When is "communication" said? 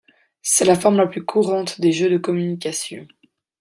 2.17-3.05